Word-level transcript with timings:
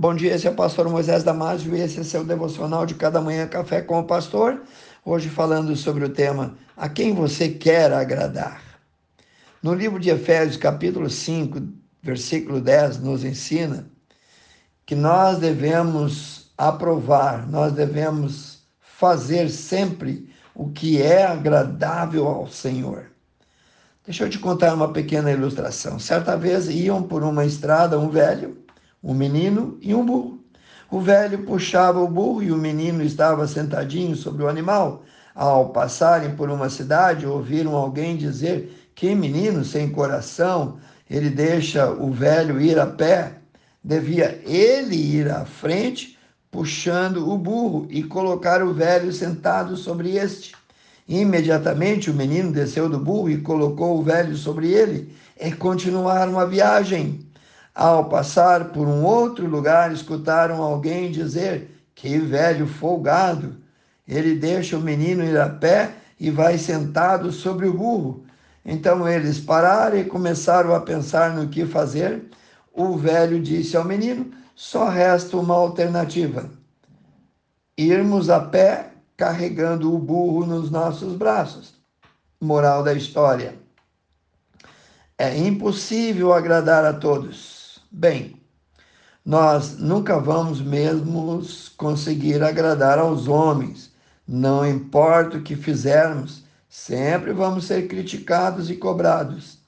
Bom 0.00 0.14
dia, 0.14 0.34
esse 0.34 0.46
é 0.46 0.50
o 0.50 0.54
pastor 0.54 0.88
Moisés 0.88 1.22
Damásio 1.22 1.76
e 1.76 1.80
esse 1.82 2.00
é 2.00 2.02
seu 2.02 2.24
devocional 2.24 2.86
de 2.86 2.94
cada 2.94 3.20
manhã 3.20 3.46
Café 3.46 3.82
com 3.82 4.00
o 4.00 4.04
Pastor. 4.04 4.62
Hoje 5.04 5.28
falando 5.28 5.76
sobre 5.76 6.02
o 6.06 6.08
tema 6.08 6.54
A 6.74 6.88
quem 6.88 7.14
você 7.14 7.50
quer 7.50 7.92
agradar. 7.92 8.62
No 9.62 9.74
livro 9.74 10.00
de 10.00 10.08
Efésios, 10.08 10.56
capítulo 10.56 11.10
5, 11.10 11.60
versículo 12.02 12.62
10, 12.62 13.00
nos 13.00 13.24
ensina 13.24 13.90
que 14.86 14.94
nós 14.94 15.38
devemos 15.38 16.50
aprovar, 16.56 17.46
nós 17.46 17.74
devemos 17.74 18.60
fazer 18.80 19.50
sempre 19.50 20.32
o 20.54 20.70
que 20.70 21.02
é 21.02 21.26
agradável 21.26 22.26
ao 22.26 22.48
Senhor. 22.48 23.04
Deixa 24.06 24.24
eu 24.24 24.30
te 24.30 24.38
contar 24.38 24.72
uma 24.72 24.94
pequena 24.94 25.30
ilustração. 25.30 25.98
Certa 25.98 26.38
vez 26.38 26.70
iam 26.70 27.02
por 27.02 27.22
uma 27.22 27.44
estrada 27.44 27.98
um 27.98 28.08
velho 28.08 28.60
um 29.02 29.14
menino 29.14 29.78
e 29.80 29.94
um 29.94 30.04
burro. 30.04 30.40
O 30.90 31.00
velho 31.00 31.44
puxava 31.44 32.00
o 32.00 32.08
burro 32.08 32.42
e 32.42 32.50
o 32.50 32.56
menino 32.56 33.02
estava 33.02 33.46
sentadinho 33.46 34.16
sobre 34.16 34.42
o 34.42 34.48
animal. 34.48 35.04
Ao 35.34 35.68
passarem 35.70 36.34
por 36.34 36.50
uma 36.50 36.68
cidade, 36.68 37.26
ouviram 37.26 37.76
alguém 37.76 38.16
dizer: 38.16 38.90
Que 38.94 39.14
menino 39.14 39.64
sem 39.64 39.90
coração, 39.90 40.78
ele 41.08 41.30
deixa 41.30 41.90
o 41.90 42.10
velho 42.10 42.60
ir 42.60 42.78
a 42.78 42.86
pé. 42.86 43.36
Devia 43.82 44.40
ele 44.44 44.96
ir 44.96 45.30
à 45.30 45.44
frente, 45.44 46.18
puxando 46.50 47.30
o 47.30 47.38
burro 47.38 47.86
e 47.88 48.02
colocar 48.02 48.62
o 48.62 48.74
velho 48.74 49.12
sentado 49.12 49.76
sobre 49.76 50.16
este. 50.16 50.54
Imediatamente 51.08 52.10
o 52.10 52.14
menino 52.14 52.52
desceu 52.52 52.88
do 52.88 52.98
burro 52.98 53.30
e 53.30 53.40
colocou 53.40 53.98
o 53.98 54.02
velho 54.02 54.36
sobre 54.36 54.70
ele, 54.72 55.14
e 55.40 55.50
continuaram 55.52 56.38
a 56.38 56.44
viagem. 56.44 57.29
Ao 57.74 58.06
passar 58.06 58.70
por 58.70 58.88
um 58.88 59.04
outro 59.04 59.46
lugar, 59.46 59.92
escutaram 59.92 60.60
alguém 60.60 61.10
dizer: 61.10 61.70
Que 61.94 62.18
velho 62.18 62.66
folgado! 62.66 63.56
Ele 64.06 64.34
deixa 64.34 64.76
o 64.76 64.80
menino 64.80 65.22
ir 65.22 65.38
a 65.38 65.48
pé 65.48 65.94
e 66.18 66.30
vai 66.30 66.58
sentado 66.58 67.30
sobre 67.30 67.68
o 67.68 67.74
burro. 67.74 68.24
Então 68.64 69.08
eles 69.08 69.38
pararam 69.38 69.96
e 69.96 70.04
começaram 70.04 70.74
a 70.74 70.80
pensar 70.80 71.32
no 71.32 71.48
que 71.48 71.64
fazer. 71.64 72.24
O 72.72 72.96
velho 72.96 73.40
disse 73.40 73.76
ao 73.76 73.84
menino: 73.84 74.32
Só 74.54 74.88
resta 74.88 75.36
uma 75.36 75.54
alternativa: 75.54 76.50
irmos 77.78 78.28
a 78.28 78.40
pé 78.40 78.90
carregando 79.16 79.94
o 79.94 79.98
burro 79.98 80.44
nos 80.44 80.70
nossos 80.72 81.14
braços. 81.14 81.74
Moral 82.40 82.82
da 82.82 82.92
história: 82.92 83.54
É 85.16 85.38
impossível 85.38 86.32
agradar 86.32 86.84
a 86.84 86.92
todos 86.92 87.59
Bem, 87.92 88.40
nós 89.24 89.76
nunca 89.76 90.20
vamos 90.20 90.60
mesmo 90.60 91.42
conseguir 91.76 92.40
agradar 92.40 93.00
aos 93.00 93.26
homens. 93.26 93.90
Não 94.26 94.64
importa 94.64 95.38
o 95.38 95.42
que 95.42 95.56
fizermos, 95.56 96.44
sempre 96.68 97.32
vamos 97.32 97.64
ser 97.64 97.88
criticados 97.88 98.70
e 98.70 98.76
cobrados. 98.76 99.58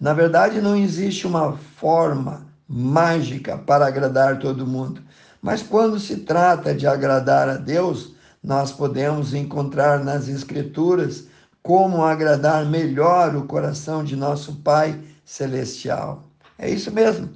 Na 0.00 0.14
verdade, 0.14 0.60
não 0.60 0.76
existe 0.76 1.26
uma 1.26 1.56
forma 1.56 2.46
mágica 2.68 3.58
para 3.58 3.88
agradar 3.88 4.38
todo 4.38 4.64
mundo. 4.64 5.02
Mas 5.42 5.64
quando 5.64 5.98
se 5.98 6.18
trata 6.18 6.72
de 6.72 6.86
agradar 6.86 7.48
a 7.48 7.56
Deus, 7.56 8.14
nós 8.40 8.70
podemos 8.70 9.34
encontrar 9.34 10.04
nas 10.04 10.28
Escrituras 10.28 11.24
como 11.60 12.04
agradar 12.04 12.64
melhor 12.66 13.34
o 13.34 13.46
coração 13.46 14.04
de 14.04 14.14
nosso 14.14 14.62
Pai 14.62 14.98
Celestial. 15.24 16.29
É 16.62 16.68
isso 16.68 16.92
mesmo. 16.92 17.30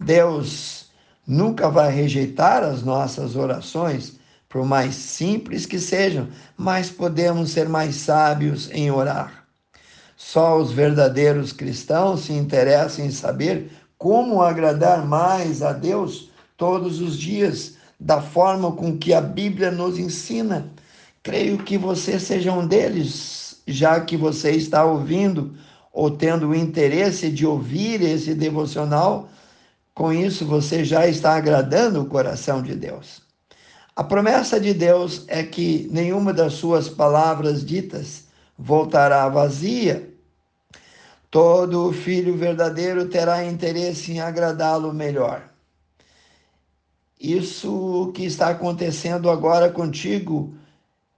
Deus 0.00 0.90
nunca 1.24 1.70
vai 1.70 1.92
rejeitar 1.92 2.64
as 2.64 2.82
nossas 2.82 3.36
orações, 3.36 4.18
por 4.48 4.66
mais 4.66 4.96
simples 4.96 5.64
que 5.64 5.78
sejam, 5.78 6.28
mas 6.56 6.90
podemos 6.90 7.52
ser 7.52 7.68
mais 7.68 7.94
sábios 7.94 8.68
em 8.72 8.90
orar. 8.90 9.46
Só 10.16 10.58
os 10.58 10.72
verdadeiros 10.72 11.52
cristãos 11.52 12.22
se 12.22 12.32
interessam 12.32 13.06
em 13.06 13.12
saber 13.12 13.70
como 13.96 14.42
agradar 14.42 15.06
mais 15.06 15.62
a 15.62 15.72
Deus 15.72 16.30
todos 16.56 17.00
os 17.00 17.16
dias, 17.16 17.76
da 17.98 18.20
forma 18.20 18.72
com 18.72 18.98
que 18.98 19.14
a 19.14 19.20
Bíblia 19.20 19.70
nos 19.70 20.00
ensina. 20.00 20.68
Creio 21.22 21.58
que 21.58 21.78
você 21.78 22.18
seja 22.18 22.52
um 22.52 22.66
deles, 22.66 23.62
já 23.68 24.00
que 24.00 24.16
você 24.16 24.50
está 24.50 24.84
ouvindo 24.84 25.54
ou 25.94 26.10
tendo 26.10 26.48
o 26.48 26.54
interesse 26.56 27.30
de 27.30 27.46
ouvir 27.46 28.02
esse 28.02 28.34
devocional, 28.34 29.28
com 29.94 30.12
isso 30.12 30.44
você 30.44 30.84
já 30.84 31.06
está 31.06 31.36
agradando 31.36 32.02
o 32.02 32.06
coração 32.06 32.60
de 32.60 32.74
Deus. 32.74 33.22
A 33.94 34.02
promessa 34.02 34.58
de 34.58 34.74
Deus 34.74 35.24
é 35.28 35.44
que 35.44 35.88
nenhuma 35.92 36.32
das 36.32 36.54
suas 36.54 36.88
palavras 36.88 37.64
ditas 37.64 38.24
voltará 38.58 39.28
vazia. 39.28 40.12
Todo 41.30 41.92
filho 41.92 42.36
verdadeiro 42.36 43.08
terá 43.08 43.44
interesse 43.44 44.10
em 44.10 44.20
agradá-lo 44.20 44.92
melhor. 44.92 45.48
Isso 47.20 48.10
que 48.16 48.24
está 48.24 48.48
acontecendo 48.48 49.30
agora 49.30 49.70
contigo 49.70 50.56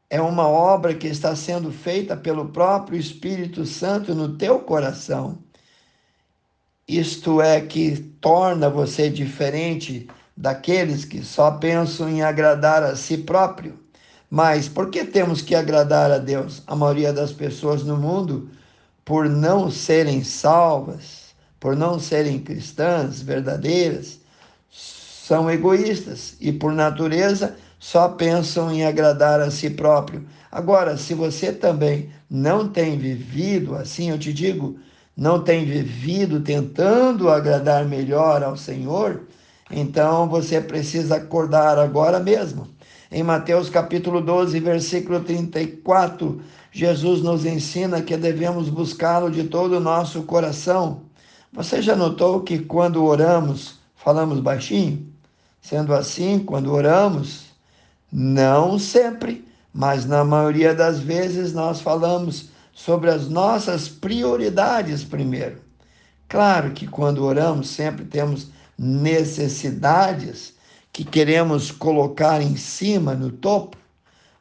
é 0.09 0.21
uma 0.21 0.47
obra 0.47 0.95
que 0.95 1.07
está 1.07 1.35
sendo 1.35 1.73
feita 1.73 2.17
pelo 2.17 2.49
próprio 2.49 2.99
Espírito 2.99 3.65
Santo 3.67 4.15
no 4.15 4.37
teu 4.37 4.61
coração. 4.61 5.39
Isto 6.87 7.43
é 7.43 7.61
que 7.61 7.97
torna 8.21 8.71
você 8.71 9.11
diferente 9.11 10.09
daqueles 10.37 11.05
que 11.05 11.23
só 11.25 11.53
pensam 11.53 12.09
em 12.09 12.23
agradar 12.23 12.85
a 12.85 12.95
si 12.95 13.19
próprio. 13.19 13.79
Mas 14.31 14.69
por 14.69 14.91
que 14.91 15.05
temos 15.05 15.43
que 15.43 15.55
agradar 15.55 16.11
a 16.11 16.19
Deus? 16.19 16.63
A 16.67 16.77
maioria 16.77 17.13
das 17.13 17.33
pessoas 17.33 17.83
no 17.83 17.97
mundo, 17.97 18.51
por 19.05 19.29
não 19.29 19.71
serem 19.71 20.23
salvas, 20.23 21.35
por 21.59 21.75
não 21.75 21.99
serem 21.99 22.39
cristãs 22.39 23.23
verdadeiras, 23.23 24.21
são 24.71 25.51
egoístas 25.51 26.37
e, 26.41 26.53
por 26.53 26.73
natureza, 26.73 27.57
só 27.79 28.09
pensam 28.09 28.73
em 28.73 28.85
agradar 28.85 29.41
a 29.41 29.51
si 29.51 29.71
próprio. 29.71 30.27
Agora, 30.51 30.97
se 30.97 31.15
você 31.15 31.53
também 31.53 32.11
não 32.29 32.69
tem 32.69 32.99
vivido 32.99 33.75
assim, 33.75 34.11
eu 34.11 34.19
te 34.19 34.33
digo, 34.33 34.79
não 35.17 35.43
tem 35.43 35.65
vivido 35.65 36.41
tentando 36.41 37.29
agradar 37.31 37.85
melhor 37.85 38.43
ao 38.43 38.57
Senhor, 38.57 39.23
então 39.71 40.29
você 40.29 40.61
precisa 40.61 41.17
acordar 41.17 41.79
agora 41.79 42.21
mesmo. 42.21 42.69
Em 43.11 43.23
Mateus 43.23 43.71
capítulo 43.71 44.21
12, 44.21 44.59
versículo 44.61 45.21
34, 45.21 46.41
Jesus 46.73 47.23
nos 47.23 47.47
ensina 47.47 48.03
que 48.03 48.17
devemos 48.17 48.69
buscá-lo 48.69 49.31
de 49.31 49.45
todo 49.45 49.77
o 49.77 49.81
nosso 49.81 50.23
coração. 50.25 51.03
Você 51.53 51.81
já 51.81 51.97
notou 51.97 52.43
que 52.43 52.59
quando 52.59 53.05
oramos, 53.05 53.79
falamos 53.95 54.41
baixinho? 54.41 55.07
Sendo 55.61 55.95
assim, 55.95 56.39
quando 56.39 56.73
oramos, 56.73 57.47
não 58.13 58.79
sempre, 58.79 59.47
mas 59.73 60.05
na 60.05 60.25
maioria 60.25 60.75
das 60.75 60.99
vezes 60.99 61.53
nós 61.53 61.81
falamos 61.81 62.51
sobre 62.73 63.11
as 63.11 63.29
nossas 63.29 63.89
prioridades 63.89 65.03
primeiro. 65.03 65.61
Claro 66.29 66.73
que 66.73 66.87
quando 66.87 67.25
oramos 67.25 67.69
sempre 67.69 68.05
temos 68.05 68.49
necessidades 68.79 70.55
que 70.93 71.05
queremos 71.05 71.71
colocar 71.71 72.41
em 72.41 72.57
cima, 72.57 73.15
no 73.15 73.31
topo. 73.31 73.77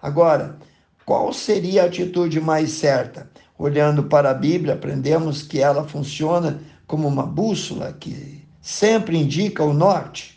Agora, 0.02 0.58
qual 1.06 1.31
seria 1.34 1.84
a 1.84 1.86
atitude 1.86 2.40
mais 2.40 2.72
certa? 2.72 3.30
Olhando 3.58 4.04
para 4.04 4.31
a 4.31 4.34
Bíblia, 4.34 4.74
aprendemos 4.74 5.42
que 5.42 5.62
ela 5.62 5.88
funciona 5.88 6.59
como 6.88 7.08
uma 7.08 7.25
bússola 7.25 7.94
que 7.94 8.46
sempre 8.62 9.18
indica 9.18 9.64
o 9.64 9.74
norte. 9.74 10.34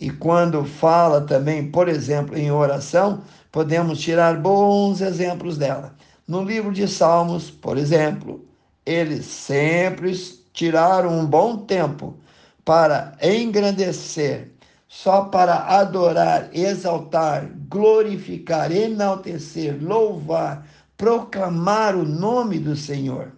E 0.00 0.08
quando 0.08 0.64
fala 0.64 1.20
também, 1.20 1.70
por 1.70 1.86
exemplo, 1.86 2.34
em 2.34 2.50
oração, 2.50 3.22
podemos 3.52 4.00
tirar 4.00 4.40
bons 4.40 5.02
exemplos 5.02 5.58
dela. 5.58 5.94
No 6.26 6.42
livro 6.42 6.72
de 6.72 6.88
Salmos, 6.88 7.50
por 7.50 7.76
exemplo, 7.76 8.42
eles 8.86 9.26
sempre 9.26 10.14
tiraram 10.54 11.18
um 11.18 11.26
bom 11.26 11.58
tempo 11.58 12.16
para 12.64 13.12
engrandecer, 13.22 14.50
só 14.88 15.24
para 15.24 15.66
adorar, 15.66 16.48
exaltar, 16.54 17.50
glorificar, 17.68 18.72
enaltecer, 18.72 19.76
louvar, 19.82 20.66
proclamar 20.96 21.94
o 21.94 22.06
nome 22.06 22.58
do 22.58 22.74
Senhor. 22.74 23.32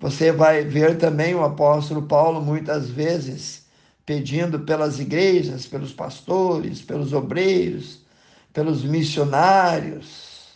Você 0.00 0.32
vai 0.32 0.64
ver 0.64 0.98
também 0.98 1.32
o 1.32 1.44
apóstolo 1.44 2.02
Paulo 2.02 2.40
muitas 2.40 2.88
vezes 2.88 3.69
pedindo 4.10 4.58
pelas 4.58 4.98
igrejas, 4.98 5.68
pelos 5.68 5.92
pastores, 5.92 6.82
pelos 6.82 7.12
obreiros, 7.12 8.00
pelos 8.52 8.82
missionários. 8.82 10.48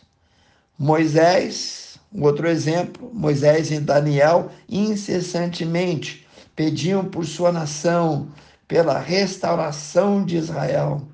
Moisés, 0.76 1.96
um 2.12 2.24
outro 2.24 2.48
exemplo, 2.48 3.08
Moisés 3.14 3.70
e 3.70 3.78
Daniel 3.78 4.50
incessantemente 4.68 6.26
pediam 6.56 7.04
por 7.04 7.24
sua 7.24 7.52
nação, 7.52 8.26
pela 8.66 8.98
restauração 8.98 10.24
de 10.24 10.36
Israel. 10.36 11.06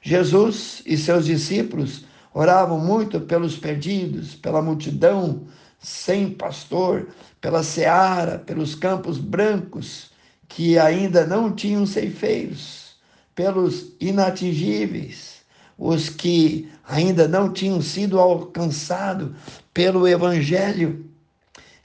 Jesus 0.00 0.84
e 0.86 0.96
seus 0.96 1.26
discípulos 1.26 2.04
oravam 2.32 2.78
muito 2.78 3.18
pelos 3.22 3.56
perdidos, 3.56 4.36
pela 4.36 4.62
multidão 4.62 5.48
sem 5.80 6.30
pastor, 6.30 7.08
pela 7.40 7.64
seara, 7.64 8.38
pelos 8.38 8.76
campos 8.76 9.18
brancos 9.18 10.11
que 10.54 10.78
ainda 10.78 11.26
não 11.26 11.50
tinham 11.50 11.86
ceifeiros, 11.86 12.94
pelos 13.34 13.92
inatingíveis, 13.98 15.36
os 15.78 16.10
que 16.10 16.68
ainda 16.86 17.26
não 17.26 17.50
tinham 17.50 17.80
sido 17.80 18.20
alcançados 18.20 19.30
pelo 19.72 20.06
evangelho 20.06 21.10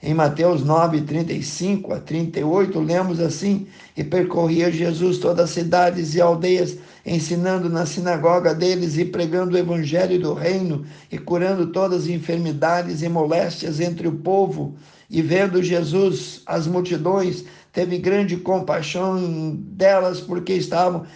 em 0.00 0.14
Mateus 0.14 0.62
9, 0.62 1.00
35 1.00 1.92
a 1.92 1.98
38, 1.98 2.78
lemos 2.78 3.18
assim: 3.18 3.66
E 3.96 4.04
percorria 4.04 4.70
Jesus 4.70 5.18
todas 5.18 5.46
as 5.46 5.50
cidades 5.50 6.14
e 6.14 6.20
aldeias, 6.20 6.78
ensinando 7.04 7.68
na 7.68 7.84
sinagoga 7.84 8.54
deles 8.54 8.96
e 8.96 9.04
pregando 9.04 9.56
o 9.56 9.58
evangelho 9.58 10.20
do 10.20 10.34
reino 10.34 10.86
e 11.10 11.18
curando 11.18 11.66
todas 11.72 12.02
as 12.04 12.08
enfermidades 12.08 13.02
e 13.02 13.08
moléstias 13.08 13.80
entre 13.80 14.06
o 14.06 14.12
povo. 14.12 14.76
E 15.10 15.20
vendo 15.20 15.60
Jesus 15.62 16.42
as 16.46 16.68
multidões, 16.68 17.44
teve 17.72 17.98
grande 17.98 18.36
compaixão 18.36 19.54
delas, 19.54 20.20
porque 20.20 20.54
estavam 20.54 21.06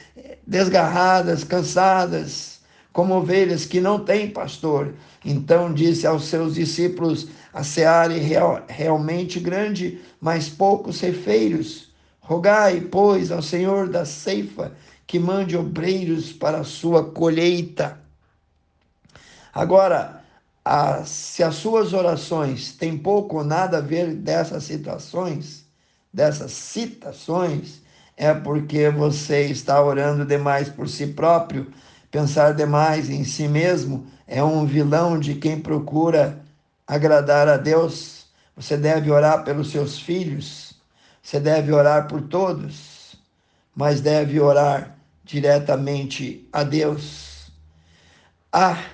desgarradas, 0.46 1.44
cansadas, 1.44 2.60
como 2.92 3.14
ovelhas 3.14 3.64
que 3.64 3.80
não 3.80 4.04
têm 4.04 4.30
pastor. 4.30 4.94
Então 5.24 5.72
disse 5.72 6.06
aos 6.06 6.24
seus 6.24 6.54
discípulos: 6.54 7.28
A 7.52 7.62
seara 7.62 8.14
é 8.14 8.20
real, 8.20 8.64
realmente 8.68 9.40
grande, 9.40 10.00
mas 10.20 10.48
poucos 10.48 10.96
ceifeiros. 10.98 11.90
Rogai, 12.20 12.80
pois, 12.80 13.32
ao 13.32 13.42
Senhor 13.42 13.88
da 13.88 14.04
ceifa 14.04 14.72
que 15.06 15.18
mande 15.18 15.56
obreiros 15.56 16.32
para 16.32 16.60
a 16.60 16.64
sua 16.64 17.10
colheita. 17.10 18.00
Agora, 19.52 20.22
a, 20.64 21.04
se 21.04 21.42
as 21.42 21.56
suas 21.56 21.92
orações 21.92 22.72
têm 22.72 22.96
pouco 22.96 23.38
ou 23.38 23.44
nada 23.44 23.78
a 23.78 23.80
ver 23.80 24.14
dessas 24.14 24.64
situações, 24.64 25.61
dessas 26.12 26.52
citações, 26.52 27.80
é 28.16 28.34
porque 28.34 28.90
você 28.90 29.46
está 29.46 29.82
orando 29.82 30.24
demais 30.24 30.68
por 30.68 30.88
si 30.88 31.08
próprio 31.08 31.72
Pensar 32.12 32.52
demais 32.52 33.08
em 33.08 33.24
si 33.24 33.48
mesmo 33.48 34.06
é 34.26 34.44
um 34.44 34.66
vilão 34.66 35.18
de 35.18 35.34
quem 35.36 35.58
procura 35.58 36.44
agradar 36.86 37.48
a 37.48 37.56
Deus. 37.56 38.26
Você 38.54 38.76
deve 38.76 39.10
orar 39.10 39.44
pelos 39.44 39.70
seus 39.70 39.98
filhos, 39.98 40.74
você 41.22 41.40
deve 41.40 41.72
orar 41.72 42.08
por 42.08 42.20
todos, 42.20 43.16
mas 43.74 44.02
deve 44.02 44.38
orar 44.38 44.94
diretamente 45.24 46.46
a 46.52 46.62
Deus. 46.62 47.50
Ah, 48.52 48.84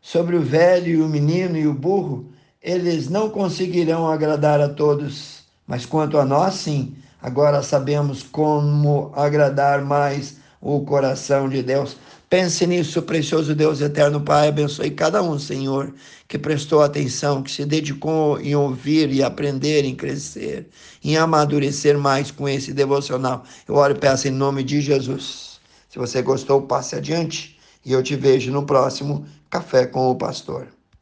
sobre 0.00 0.34
o 0.34 0.40
velho 0.40 0.88
e 0.88 1.02
o 1.02 1.08
menino 1.10 1.58
e 1.58 1.66
o 1.66 1.74
burro, 1.74 2.32
eles 2.62 3.10
não 3.10 3.28
conseguirão 3.28 4.10
agradar 4.10 4.62
a 4.62 4.68
todos, 4.70 5.41
mas 5.66 5.86
quanto 5.86 6.18
a 6.18 6.24
nós, 6.24 6.54
sim, 6.54 6.94
agora 7.20 7.62
sabemos 7.62 8.22
como 8.22 9.12
agradar 9.14 9.82
mais 9.82 10.36
o 10.60 10.80
coração 10.80 11.48
de 11.48 11.62
Deus. 11.62 11.96
Pense 12.30 12.66
nisso, 12.66 13.02
precioso 13.02 13.54
Deus 13.54 13.82
eterno 13.82 14.20
Pai, 14.20 14.48
abençoe 14.48 14.90
cada 14.90 15.22
um, 15.22 15.38
Senhor, 15.38 15.92
que 16.26 16.38
prestou 16.38 16.80
atenção, 16.80 17.42
que 17.42 17.50
se 17.50 17.66
dedicou 17.66 18.40
em 18.40 18.54
ouvir 18.54 19.12
e 19.12 19.22
aprender, 19.22 19.84
em 19.84 19.94
crescer, 19.94 20.66
em 21.04 21.16
amadurecer 21.16 21.98
mais 21.98 22.30
com 22.30 22.48
esse 22.48 22.72
devocional. 22.72 23.44
Eu 23.68 23.74
oro 23.74 23.94
e 23.94 23.98
peço 23.98 24.28
em 24.28 24.30
nome 24.30 24.62
de 24.62 24.80
Jesus. 24.80 25.60
Se 25.90 25.98
você 25.98 26.22
gostou, 26.22 26.62
passe 26.62 26.96
adiante 26.96 27.58
e 27.84 27.92
eu 27.92 28.02
te 28.02 28.16
vejo 28.16 28.50
no 28.50 28.64
próximo 28.64 29.26
Café 29.50 29.84
com 29.84 30.10
o 30.10 30.14
Pastor. 30.14 30.68